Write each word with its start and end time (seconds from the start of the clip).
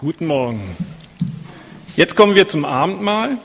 Guten 0.00 0.28
Morgen. 0.28 0.62
Jetzt 1.94 2.16
kommen 2.16 2.34
wir 2.34 2.48
zum 2.48 2.64
Abendmahl. 2.64 3.36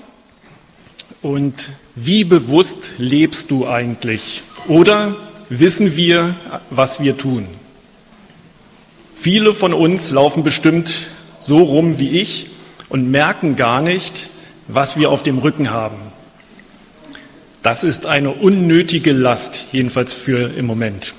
Und 1.22 1.72
wie 1.96 2.24
bewusst 2.24 2.92
lebst 2.98 3.52
du 3.52 3.68
eigentlich? 3.68 4.42
Oder 4.70 5.18
wissen 5.50 5.98
wir, 5.98 6.38
was 6.70 7.02
wir 7.02 7.18
tun? 7.18 7.46
Viele 9.18 9.54
von 9.54 9.74
uns 9.74 10.12
laufen 10.12 10.44
bestimmt 10.44 11.08
so 11.42 11.58
rum 11.58 12.00
wie 12.00 12.22
ich 12.22 12.52
und 12.88 13.12
merken 13.12 13.58
gar 13.58 13.82
nicht, 13.82 14.30
was 14.70 14.98
wir 14.98 15.12
auf 15.12 15.24
dem 15.24 15.40
Rücken 15.40 15.72
haben. 15.72 15.98
Das 17.64 17.84
ist 17.84 18.06
eine 18.06 18.32
unnötige 18.32 19.12
Last, 19.12 19.66
jedenfalls 19.74 20.14
für 20.14 20.56
im 20.56 20.68
Moment. 20.68 21.16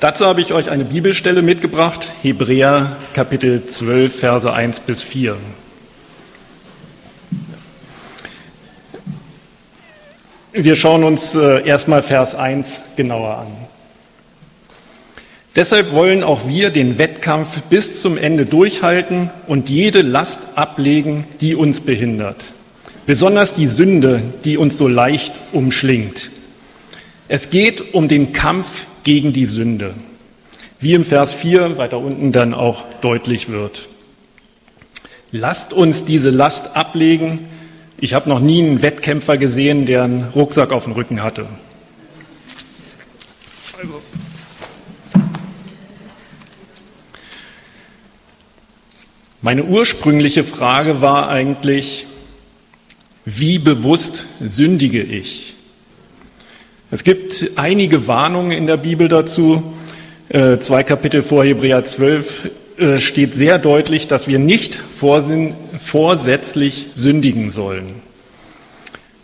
Dazu 0.00 0.24
habe 0.24 0.40
ich 0.40 0.54
euch 0.54 0.70
eine 0.70 0.86
Bibelstelle 0.86 1.42
mitgebracht, 1.42 2.08
Hebräer 2.22 2.96
Kapitel 3.12 3.66
12, 3.66 4.18
Verse 4.18 4.50
1 4.50 4.80
bis 4.80 5.02
4. 5.02 5.36
Wir 10.52 10.74
schauen 10.74 11.04
uns 11.04 11.34
äh, 11.34 11.66
erstmal 11.66 12.02
Vers 12.02 12.34
1 12.34 12.80
genauer 12.96 13.40
an. 13.40 13.48
Deshalb 15.54 15.92
wollen 15.92 16.24
auch 16.24 16.48
wir 16.48 16.70
den 16.70 16.96
Wettkampf 16.96 17.60
bis 17.68 18.00
zum 18.00 18.16
Ende 18.16 18.46
durchhalten 18.46 19.28
und 19.46 19.68
jede 19.68 20.00
Last 20.00 20.40
ablegen, 20.54 21.26
die 21.42 21.54
uns 21.54 21.82
behindert. 21.82 22.42
Besonders 23.04 23.52
die 23.52 23.66
Sünde, 23.66 24.22
die 24.46 24.56
uns 24.56 24.78
so 24.78 24.88
leicht 24.88 25.34
umschlingt. 25.52 26.30
Es 27.28 27.50
geht 27.50 27.92
um 27.92 28.08
den 28.08 28.32
Kampf 28.32 28.86
gegen 29.04 29.32
die 29.32 29.44
Sünde, 29.44 29.94
wie 30.80 30.94
im 30.94 31.04
Vers 31.04 31.34
4 31.34 31.78
weiter 31.78 31.98
unten 31.98 32.32
dann 32.32 32.54
auch 32.54 32.84
deutlich 33.00 33.48
wird. 33.48 33.88
Lasst 35.32 35.72
uns 35.72 36.04
diese 36.04 36.30
Last 36.30 36.76
ablegen. 36.76 37.40
Ich 37.98 38.14
habe 38.14 38.28
noch 38.28 38.40
nie 38.40 38.62
einen 38.62 38.82
Wettkämpfer 38.82 39.36
gesehen, 39.36 39.86
der 39.86 40.04
einen 40.04 40.24
Rucksack 40.24 40.72
auf 40.72 40.84
dem 40.84 40.94
Rücken 40.94 41.22
hatte. 41.22 41.46
Also. 43.78 44.00
Meine 49.42 49.64
ursprüngliche 49.64 50.44
Frage 50.44 51.00
war 51.00 51.28
eigentlich, 51.28 52.06
wie 53.24 53.58
bewusst 53.58 54.24
sündige 54.40 55.02
ich? 55.02 55.54
Es 56.92 57.04
gibt 57.04 57.52
einige 57.54 58.08
Warnungen 58.08 58.50
in 58.50 58.66
der 58.66 58.76
Bibel 58.76 59.06
dazu. 59.06 59.62
Äh, 60.28 60.58
zwei 60.58 60.82
Kapitel 60.82 61.22
vor 61.22 61.44
Hebräer 61.44 61.84
12 61.84 62.50
äh, 62.78 62.98
steht 62.98 63.32
sehr 63.34 63.60
deutlich, 63.60 64.08
dass 64.08 64.26
wir 64.26 64.40
nicht 64.40 64.80
vorsätzlich 64.96 66.86
sündigen 66.94 67.50
sollen. 67.50 67.94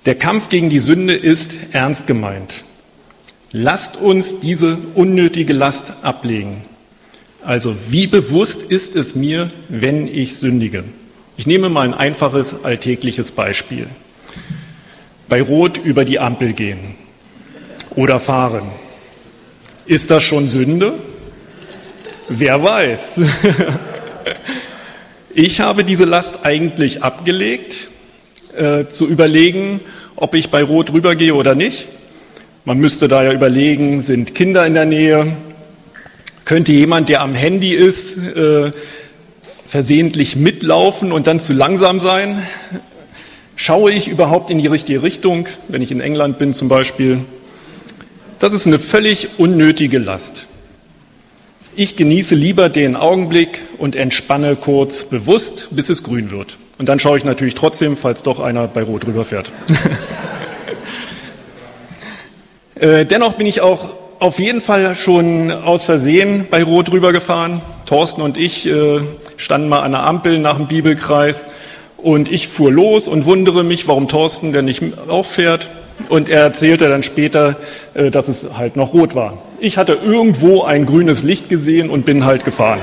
Der 0.05 0.15
Kampf 0.15 0.49
gegen 0.49 0.71
die 0.71 0.79
Sünde 0.79 1.15
ist 1.15 1.57
ernst 1.73 2.07
gemeint. 2.07 2.63
Lasst 3.51 3.97
uns 3.97 4.39
diese 4.39 4.79
unnötige 4.95 5.53
Last 5.53 5.93
ablegen. 6.03 6.63
Also 7.45 7.75
wie 7.91 8.07
bewusst 8.07 8.63
ist 8.63 8.95
es 8.95 9.17
mir, 9.17 9.51
wenn 9.69 10.07
ich 10.07 10.37
sündige? 10.37 10.85
Ich 11.37 11.49
nehme 11.49 11.69
mal 11.69 11.83
ein 11.83 11.95
einfaches 11.95 12.65
alltägliches 12.65 13.33
Beispiel. 13.33 13.89
Bei 15.29 15.43
Rot 15.43 15.79
über 15.79 16.05
die 16.05 16.21
Ampel 16.21 16.53
gehen 16.53 17.06
oder 17.97 18.21
fahren. 18.21 18.69
Ist 19.87 20.11
das 20.11 20.23
schon 20.23 20.47
Sünde? 20.49 20.95
Wer 22.29 22.63
weiß. 22.63 23.21
Ich 25.39 25.61
habe 25.61 25.85
diese 25.85 26.07
Last 26.07 26.47
eigentlich 26.47 27.03
abgelegt, 27.03 27.89
äh, 28.57 28.87
zu 28.87 29.07
überlegen, 29.07 29.81
ob 30.17 30.35
ich 30.35 30.49
bei 30.49 30.63
Rot 30.63 30.95
rübergehe 30.95 31.35
oder 31.35 31.55
nicht. 31.55 31.89
Man 32.65 32.79
müsste 32.79 33.07
da 33.07 33.23
ja 33.23 33.35
überlegen, 33.35 34.01
sind 34.01 34.35
Kinder 34.35 34.67
in 34.67 34.73
der 34.73 34.87
Nähe? 34.87 35.37
Könnte 36.47 36.73
jemand, 36.73 37.11
der 37.11 37.21
am 37.21 37.35
Handy 37.35 37.75
ist, 37.75 38.17
äh, 38.17 38.73
versehentlich 39.67 40.37
mitlaufen 40.37 41.13
und 41.13 41.27
dann 41.27 41.39
zu 41.39 41.53
langsam 41.53 42.01
sein? 42.01 42.43
Schaue 43.57 43.93
ich 43.93 44.09
überhaupt 44.09 44.51
in 44.51 44.57
die 44.57 44.69
richtige 44.69 45.03
Richtung, 45.03 45.49
wenn 45.69 45.83
ich 45.83 45.91
in 45.91 46.01
England 46.01 46.39
bin 46.39 46.55
zum 46.55 46.69
Beispiel? 46.69 47.21
Das 48.39 48.53
ist 48.53 48.67
eine 48.67 48.79
völlig 48.79 49.31
unnötige 49.39 49.99
Last. 49.99 50.47
Ich 51.75 51.97
genieße 51.97 52.35
lieber 52.35 52.69
den 52.69 52.95
Augenblick 52.95 53.63
und 53.79 53.97
entspanne 53.97 54.57
kurz 54.57 55.05
bewusst, 55.05 55.69
bis 55.71 55.89
es 55.89 56.03
grün 56.03 56.31
wird. 56.31 56.59
Und 56.77 56.91
dann 56.91 56.99
schaue 56.99 57.17
ich 57.17 57.25
natürlich 57.25 57.55
trotzdem, 57.55 57.97
falls 57.97 58.23
doch 58.23 58.41
einer 58.41 58.69
bei 58.69 58.83
Rot 58.83 59.07
rüberfährt. 59.07 59.51
äh, 62.75 63.07
dennoch 63.07 63.35
bin 63.35 63.47
ich 63.47 63.63
auch 63.63 63.95
auf 64.19 64.39
jeden 64.39 64.61
Fall 64.61 64.95
schon 64.95 65.51
aus 65.51 65.87
Versehen 65.87 66.47
bei 66.51 66.63
Rot 66.63 66.93
rübergefahren. 66.93 67.63
Thorsten 67.87 68.21
und 68.21 68.37
ich 68.37 68.67
äh, 68.67 69.01
standen 69.39 69.71
mal 69.71 69.81
an 69.81 69.93
der 69.93 70.03
Ampel 70.03 70.39
nach 70.39 70.57
dem 70.57 70.67
Bibelkreis 70.67 71.47
und 71.97 72.31
ich 72.31 72.49
fuhr 72.49 72.71
los 72.71 73.09
und 73.09 73.25
wundere 73.25 73.65
mich, 73.65 73.89
warum 73.89 74.09
Thorsten 74.09 74.53
denn 74.53 74.67
nicht 74.67 74.83
auch 75.09 75.25
fährt. 75.25 75.71
Und 76.09 76.29
er 76.29 76.43
erzählte 76.43 76.89
dann 76.89 77.03
später, 77.03 77.57
äh, 77.95 78.11
dass 78.11 78.29
es 78.29 78.47
halt 78.57 78.77
noch 78.77 78.93
rot 78.95 79.15
war. 79.15 79.39
Ich 79.59 79.79
hatte 79.79 79.95
irgendwo 79.95 80.63
ein 80.63 80.87
grünes 80.87 81.23
Licht 81.23 81.49
gesehen 81.49 81.91
und 81.91 82.05
bin 82.05 82.25
halt 82.25 82.45
gefahren. 82.45 82.81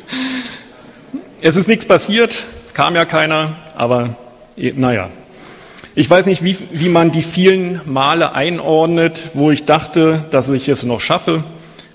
es 1.40 1.56
ist 1.56 1.68
nichts 1.68 1.86
passiert, 1.86 2.44
kam 2.74 2.94
ja 2.94 3.04
keiner, 3.04 3.56
aber 3.76 4.16
eh, 4.56 4.72
naja. 4.76 5.08
Ich 5.94 6.10
weiß 6.10 6.26
nicht, 6.26 6.44
wie, 6.44 6.58
wie 6.72 6.90
man 6.90 7.10
die 7.10 7.22
vielen 7.22 7.80
Male 7.86 8.34
einordnet, 8.34 9.30
wo 9.32 9.50
ich 9.50 9.64
dachte, 9.64 10.26
dass 10.30 10.50
ich 10.50 10.68
es 10.68 10.84
noch 10.84 11.00
schaffe. 11.00 11.42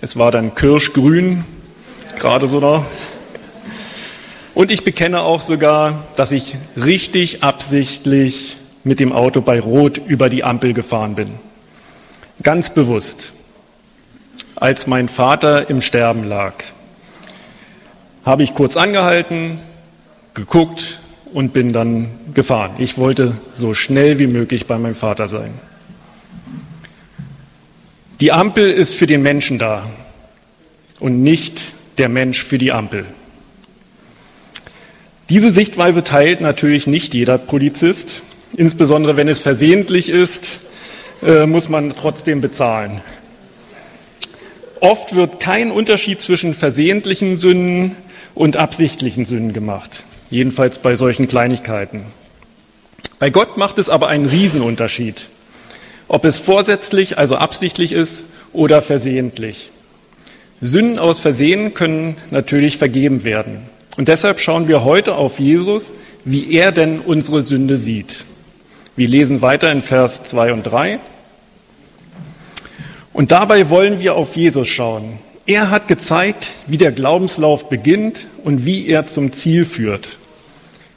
Es 0.01 0.17
war 0.17 0.31
dann 0.31 0.55
kirschgrün, 0.55 1.45
gerade 2.17 2.47
so 2.47 2.59
noch. 2.59 2.85
Und 4.55 4.71
ich 4.71 4.83
bekenne 4.83 5.21
auch 5.21 5.39
sogar, 5.39 6.05
dass 6.15 6.31
ich 6.31 6.55
richtig 6.75 7.43
absichtlich 7.43 8.57
mit 8.83 8.99
dem 8.99 9.11
Auto 9.11 9.41
bei 9.41 9.59
Rot 9.59 9.97
über 9.97 10.29
die 10.29 10.43
Ampel 10.43 10.73
gefahren 10.73 11.15
bin. 11.15 11.31
Ganz 12.43 12.73
bewusst. 12.73 13.33
Als 14.55 14.87
mein 14.87 15.09
Vater 15.09 15.69
im 15.69 15.81
Sterben 15.81 16.23
lag, 16.23 16.53
habe 18.25 18.43
ich 18.43 18.53
kurz 18.53 18.77
angehalten, 18.77 19.59
geguckt 20.33 20.99
und 21.33 21.53
bin 21.53 21.73
dann 21.73 22.07
gefahren. 22.33 22.71
Ich 22.77 22.97
wollte 22.97 23.35
so 23.53 23.73
schnell 23.73 24.19
wie 24.19 24.27
möglich 24.27 24.67
bei 24.67 24.77
meinem 24.77 24.95
Vater 24.95 25.27
sein. 25.27 25.51
Die 28.19 28.31
Ampel 28.31 28.69
ist 28.69 28.93
für 28.93 29.07
den 29.07 29.23
Menschen 29.23 29.57
da 29.57 29.89
und 30.99 31.23
nicht 31.23 31.73
der 31.97 32.09
Mensch 32.09 32.43
für 32.43 32.57
die 32.57 32.71
Ampel. 32.71 33.05
Diese 35.29 35.51
Sichtweise 35.51 36.03
teilt 36.03 36.41
natürlich 36.41 36.87
nicht 36.87 37.13
jeder 37.13 37.37
Polizist. 37.37 38.21
Insbesondere 38.57 39.17
wenn 39.17 39.27
es 39.27 39.39
versehentlich 39.39 40.09
ist, 40.09 40.61
äh, 41.23 41.45
muss 41.45 41.69
man 41.69 41.95
trotzdem 41.95 42.41
bezahlen. 42.41 43.01
Oft 44.79 45.15
wird 45.15 45.39
kein 45.39 45.71
Unterschied 45.71 46.21
zwischen 46.21 46.53
versehentlichen 46.53 47.37
Sünden 47.37 47.95
und 48.33 48.57
absichtlichen 48.57 49.25
Sünden 49.25 49.53
gemacht. 49.53 50.03
Jedenfalls 50.29 50.79
bei 50.79 50.95
solchen 50.95 51.27
Kleinigkeiten. 51.27 52.03
Bei 53.19 53.29
Gott 53.29 53.57
macht 53.57 53.77
es 53.77 53.89
aber 53.89 54.07
einen 54.07 54.25
Riesenunterschied. 54.25 55.27
Ob 56.07 56.25
es 56.25 56.39
vorsätzlich, 56.39 57.17
also 57.17 57.35
absichtlich 57.35 57.91
ist 57.91 58.23
oder 58.53 58.81
versehentlich. 58.81 59.69
Sünden 60.61 60.99
aus 60.99 61.19
Versehen 61.19 61.73
können 61.73 62.17
natürlich 62.31 62.77
vergeben 62.77 63.23
werden. 63.23 63.59
Und 63.97 64.07
deshalb 64.07 64.39
schauen 64.39 64.67
wir 64.67 64.83
heute 64.83 65.15
auf 65.15 65.39
Jesus, 65.39 65.91
wie 66.25 66.53
er 66.53 66.71
denn 66.71 66.99
unsere 66.99 67.43
Sünde 67.43 67.77
sieht. 67.77 68.25
Wir 68.97 69.07
lesen 69.07 69.41
weiter 69.41 69.71
in 69.71 69.81
Vers 69.81 70.25
2 70.25 70.51
und 70.51 70.63
3. 70.63 70.99
Und 73.13 73.31
dabei 73.31 73.69
wollen 73.69 74.01
wir 74.01 74.15
auf 74.15 74.35
Jesus 74.35 74.67
schauen. 74.67 75.19
Er 75.45 75.69
hat 75.69 75.87
gezeigt, 75.87 76.47
wie 76.67 76.77
der 76.77 76.91
Glaubenslauf 76.91 77.69
beginnt 77.69 78.27
und 78.43 78.65
wie 78.65 78.87
er 78.87 79.07
zum 79.07 79.31
Ziel 79.31 79.63
führt. 79.63 80.17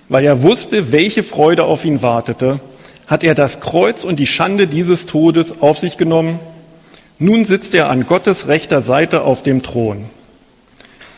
Weil 0.09 0.25
er 0.25 0.43
wusste, 0.43 0.91
welche 0.91 1.23
Freude 1.23 1.65
auf 1.65 1.85
ihn 1.85 2.03
wartete, 2.03 2.59
hat 3.07 3.23
er 3.23 3.37
das 3.37 3.61
Kreuz 3.61 4.05
und 4.05 4.17
die 4.17 4.27
Schande 4.27 4.67
dieses 4.67 5.07
Todes 5.07 5.63
auf 5.63 5.79
sich 5.79 5.97
genommen. 5.97 6.41
Nun 7.21 7.45
sitzt 7.45 7.75
er 7.75 7.91
an 7.91 8.07
Gottes 8.07 8.49
rechter 8.49 8.81
Seite 8.81 9.23
auf 9.23 9.45
dem 9.45 9.63
Thron. 9.63 10.07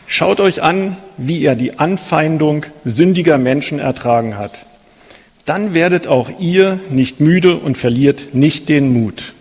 Schaut 0.05 0.39
euch 0.39 0.61
an, 0.61 0.95
wie 1.17 1.43
er 1.43 1.55
die 1.55 1.79
Anfeindung 1.79 2.67
sündiger 2.85 3.39
Menschen 3.39 3.79
ertragen 3.79 4.37
hat 4.37 4.67
dann 5.47 5.73
werdet 5.73 6.07
auch 6.07 6.29
ihr 6.39 6.77
nicht 6.89 7.21
müde 7.21 7.55
und 7.55 7.77
verliert 7.77 8.35
nicht 8.35 8.67
den 8.67 8.91
Mut. 8.91 9.33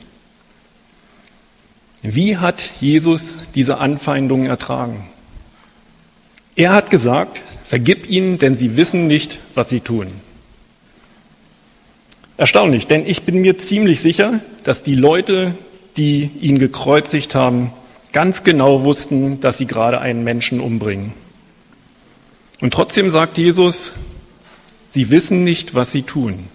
Wie 2.00 2.36
hat 2.36 2.70
Jesus 2.80 3.38
diese 3.56 3.78
Anfeindungen 3.78 4.46
ertragen? 4.46 5.04
Er 6.54 6.72
hat 6.72 6.90
gesagt, 6.90 7.42
vergib 7.64 8.08
ihnen, 8.08 8.38
denn 8.38 8.54
sie 8.54 8.76
wissen 8.76 9.08
nicht, 9.08 9.40
was 9.56 9.68
sie 9.68 9.80
tun. 9.80 10.06
Erstaunlich, 12.36 12.86
denn 12.86 13.04
ich 13.04 13.24
bin 13.24 13.40
mir 13.40 13.58
ziemlich 13.58 14.00
sicher, 14.00 14.38
dass 14.62 14.84
die 14.84 14.94
Leute, 14.94 15.54
die 15.96 16.30
ihn 16.40 16.60
gekreuzigt 16.60 17.34
haben, 17.34 17.72
ganz 18.12 18.44
genau 18.44 18.84
wussten, 18.84 19.40
dass 19.40 19.58
sie 19.58 19.66
gerade 19.66 20.00
einen 20.00 20.22
Menschen 20.22 20.60
umbringen. 20.60 21.14
Und 22.60 22.72
trotzdem 22.72 23.10
sagt 23.10 23.38
Jesus, 23.38 23.94
sie 24.90 25.10
wissen 25.10 25.44
nicht, 25.44 25.74
was 25.74 25.92
sie 25.92 26.02
tun. 26.02 26.48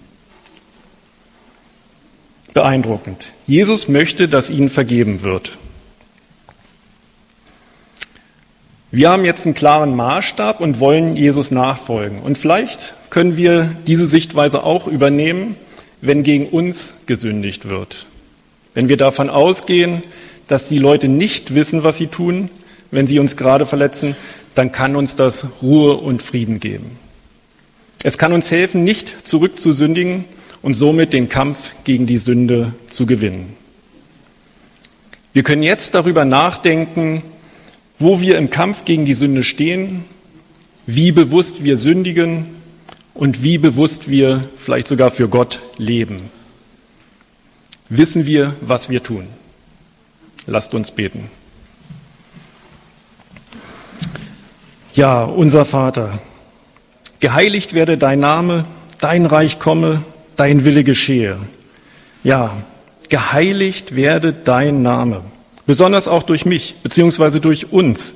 Beeindruckend. 2.54 3.32
Jesus 3.48 3.88
möchte, 3.88 4.28
dass 4.28 4.50
ihnen 4.50 4.70
vergeben 4.70 5.24
wird. 5.24 5.58
Wir 8.94 9.10
haben 9.10 9.24
jetzt 9.24 9.46
einen 9.46 9.56
klaren 9.56 9.96
Maßstab 9.96 10.60
und 10.60 10.82
wollen 10.82 11.16
Jesus 11.16 11.50
nachfolgen. 11.50 12.20
Und 12.20 12.38
vielleicht 12.38 12.94
können 13.10 13.38
wir 13.38 13.74
diese 13.88 14.06
Sichtweise 14.06 14.64
auch 14.64 14.86
übernehmen, 14.86 15.56
wenn 16.02 16.24
gegen 16.24 16.48
uns 16.48 16.94
gesündigt 17.06 17.70
wird. 17.70 18.08
Wenn 18.74 18.90
wir 18.90 18.98
davon 18.98 19.30
ausgehen, 19.30 20.04
dass 20.48 20.68
die 20.68 20.78
Leute 20.78 21.08
nicht 21.08 21.56
wissen, 21.56 21.86
was 21.86 21.98
sie 21.98 22.08
tun, 22.08 22.50
wenn 22.92 23.08
sie 23.08 23.20
uns 23.20 23.38
gerade 23.38 23.66
verletzen, 23.66 24.18
dann 24.56 24.74
kann 24.74 24.98
uns 24.98 25.16
das 25.16 25.48
Ruhe 25.62 25.96
und 25.96 26.22
Frieden 26.22 26.60
geben. 26.60 27.00
Es 28.04 28.18
kann 28.18 28.34
uns 28.34 28.50
helfen, 28.50 28.84
nicht 28.84 29.28
zurückzusündigen 29.28 30.26
und 30.62 30.74
somit 30.74 31.14
den 31.14 31.30
Kampf 31.30 31.74
gegen 31.84 32.06
die 32.08 32.18
Sünde 32.18 32.74
zu 32.90 33.06
gewinnen. 33.06 33.56
Wir 35.34 35.44
können 35.44 35.64
jetzt 35.64 35.94
darüber 35.96 36.26
nachdenken, 36.26 37.24
wo 38.00 38.20
wir 38.20 38.38
im 38.38 38.50
Kampf 38.50 38.86
gegen 38.86 39.06
die 39.06 39.14
Sünde 39.14 39.44
stehen, 39.44 40.04
wie 40.88 41.12
bewusst 41.12 41.64
wir 41.64 41.78
sündigen 41.78 42.48
und 43.14 43.44
wie 43.44 43.58
bewusst 43.58 44.10
wir 44.10 44.50
vielleicht 44.58 44.88
sogar 44.88 45.12
für 45.12 45.30
Gott 45.30 45.62
leben. 45.78 46.32
Wissen 47.90 48.26
wir, 48.26 48.56
was 48.62 48.90
wir 48.90 49.04
tun? 49.04 49.28
Lasst 50.48 50.74
uns 50.74 50.92
beten. 50.92 51.30
Ja, 54.94 55.24
unser 55.24 55.64
Vater, 55.64 56.20
geheiligt 57.22 57.74
werde 57.74 57.98
dein 57.98 58.20
Name, 58.20 58.66
dein 59.00 59.26
Reich 59.26 59.60
komme, 59.60 60.04
dein 60.36 60.66
Wille 60.66 60.84
geschehe. 60.84 61.38
Ja, 62.24 62.58
geheiligt 63.10 63.96
werde 63.96 64.34
dein 64.34 64.82
Name, 64.82 65.22
besonders 65.66 66.10
auch 66.10 66.24
durch 66.24 66.46
mich, 66.46 66.76
beziehungsweise 66.84 67.40
durch 67.40 67.72
uns. 67.72 68.16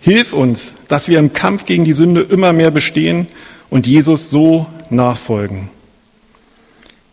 Hilf 0.00 0.34
uns, 0.34 0.74
dass 0.88 1.08
wir 1.08 1.18
im 1.18 1.32
Kampf 1.32 1.64
gegen 1.64 1.84
die 1.84 1.94
Sünde 1.94 2.20
immer 2.20 2.52
mehr 2.52 2.70
bestehen 2.70 3.26
und 3.70 3.86
Jesus 3.86 4.28
so 4.28 4.66
nachfolgen. 4.90 5.70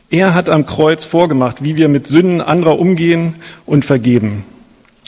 Er 0.10 0.34
hat 0.34 0.50
am 0.50 0.66
Kreuz 0.66 1.06
vorgemacht, 1.06 1.64
wie 1.64 1.78
wir 1.78 1.88
mit 1.88 2.08
Sünden 2.08 2.42
anderer 2.42 2.78
umgehen 2.78 3.36
und 3.66 3.86
vergeben 3.86 4.44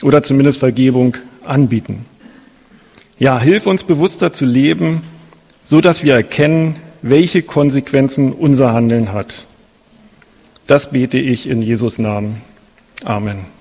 oder 0.02 0.22
zumindest 0.22 0.60
Vergebung 0.60 1.18
anbieten. 1.44 2.06
Ja, 3.18 3.38
hilf 3.38 3.66
uns 3.66 3.84
bewusster 3.84 4.32
zu 4.32 4.46
leben, 4.46 5.02
so 5.64 5.80
dass 5.80 6.04
wir 6.04 6.14
erkennen, 6.14 6.78
welche 7.02 7.42
Konsequenzen 7.42 8.32
unser 8.32 8.72
Handeln 8.72 9.12
hat. 9.12 9.46
Das 10.66 10.90
bete 10.90 11.18
ich 11.18 11.48
in 11.48 11.60
Jesus 11.60 11.98
Namen. 11.98 12.42
Amen. 13.04 13.53